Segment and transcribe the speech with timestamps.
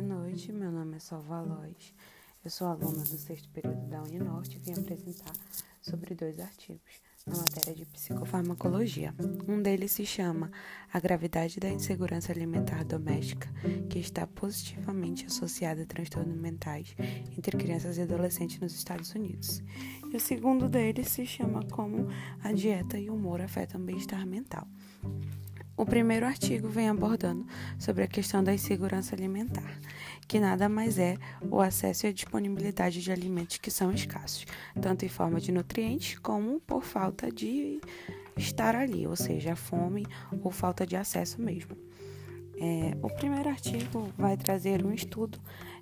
[0.00, 1.94] nome é Salva Lois.
[2.44, 5.32] Eu sou aluna do sexto período da Uninorte e vim apresentar
[5.80, 9.14] sobre dois artigos na matéria de psicofarmacologia.
[9.48, 10.50] Um deles se chama
[10.92, 13.48] A Gravidade da Insegurança Alimentar Doméstica,
[13.88, 16.94] que está positivamente associada a transtornos mentais
[17.36, 19.62] entre crianças e adolescentes nos Estados Unidos.
[20.12, 22.08] E o segundo deles se chama Como
[22.42, 24.66] a Dieta e o Humor Afetam o Bem-Estar Mental.
[25.76, 27.46] O primeiro artigo vem abordando
[27.78, 29.78] sobre a questão da insegurança alimentar,
[30.28, 31.16] que nada mais é
[31.50, 34.46] o acesso e a disponibilidade de alimentos que são escassos,
[34.80, 37.80] tanto em forma de nutrientes como por falta de
[38.36, 40.06] estar ali, ou seja, fome
[40.42, 41.76] ou falta de acesso mesmo.
[42.56, 45.40] É, o primeiro artigo vai trazer um estudo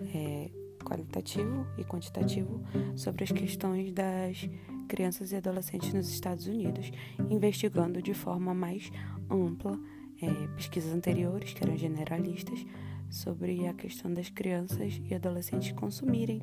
[0.00, 0.50] é,
[0.84, 2.62] qualitativo e quantitativo
[2.94, 4.48] sobre as questões das
[4.86, 6.90] crianças e adolescentes nos Estados Unidos,
[7.30, 8.90] investigando de forma mais
[9.30, 9.78] ampla
[10.20, 12.64] é, pesquisas anteriores, que eram generalistas,
[13.10, 16.42] sobre a questão das crianças e adolescentes consumirem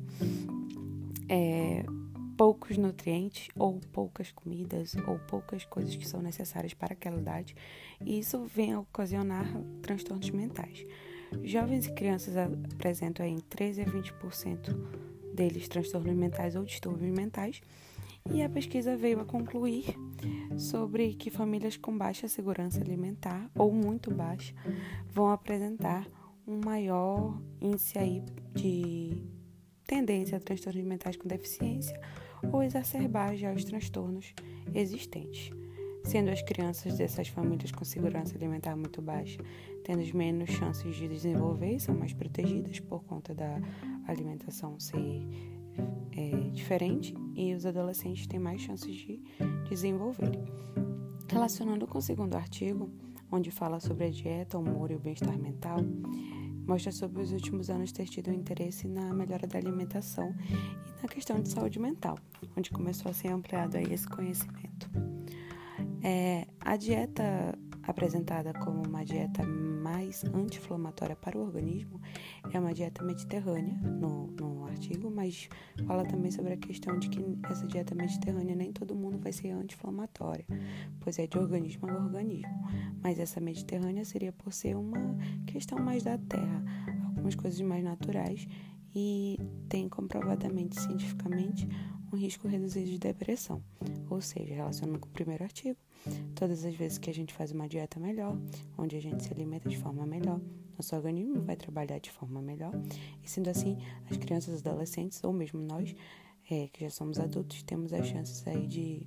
[1.28, 1.84] é,
[2.36, 7.54] poucos nutrientes ou poucas comidas ou poucas coisas que são necessárias para aquela idade,
[8.00, 9.46] e isso vem a ocasionar
[9.82, 10.84] transtornos mentais.
[11.42, 14.76] Jovens e crianças apresentam em 13 a 20%
[15.34, 17.60] deles transtornos mentais ou distúrbios mentais,
[18.30, 19.96] e a pesquisa veio a concluir
[20.56, 24.54] sobre que famílias com baixa segurança alimentar ou muito baixa
[25.10, 26.06] vão apresentar
[26.46, 28.22] um maior índice aí
[28.54, 29.16] de
[29.86, 31.98] tendência a transtornos mentais com deficiência
[32.52, 34.34] ou exacerbar já os transtornos
[34.74, 35.50] existentes.
[36.04, 39.38] Sendo as crianças dessas famílias com segurança alimentar muito baixa
[39.84, 43.60] tendo menos chances de desenvolver, são mais protegidas por conta da
[44.06, 45.26] alimentação ser
[46.16, 49.20] é, diferente e os adolescentes têm mais chances de
[49.68, 50.38] desenvolver.
[51.28, 52.90] Relacionando com o segundo artigo,
[53.30, 55.78] onde fala sobre a dieta, o humor e o bem-estar mental,
[56.66, 60.34] mostra sobre os últimos anos ter tido um interesse na melhora da alimentação
[60.86, 62.18] e na questão de saúde mental,
[62.56, 65.11] onde começou a ser ampliado aí esse conhecimento.
[66.02, 72.00] É, a dieta apresentada como uma dieta mais anti-inflamatória para o organismo
[72.52, 75.48] é uma dieta mediterrânea, no, no artigo, mas
[75.86, 77.20] fala também sobre a questão de que
[77.50, 80.46] essa dieta mediterrânea nem todo mundo vai ser anti-inflamatória,
[81.00, 82.68] pois é de organismo a organismo.
[83.02, 86.64] Mas essa mediterrânea seria por ser uma questão mais da terra,
[87.06, 88.46] algumas coisas mais naturais
[88.94, 91.66] e tem comprovadamente cientificamente
[92.12, 93.62] um risco reduzido de depressão.
[94.10, 95.78] Ou seja, relacionando com o primeiro artigo,
[96.34, 98.36] todas as vezes que a gente faz uma dieta melhor,
[98.76, 100.40] onde a gente se alimenta de forma melhor,
[100.76, 102.72] nosso organismo vai trabalhar de forma melhor.
[103.22, 103.78] E sendo assim,
[104.10, 105.94] as crianças, adolescentes ou mesmo nós,
[106.50, 109.06] é, que já somos adultos, temos as chances aí de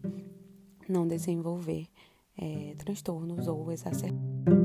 [0.87, 1.87] não desenvolver
[2.37, 4.64] é, transtornos ou exacerbar.